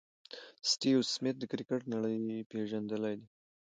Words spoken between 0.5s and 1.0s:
سټیو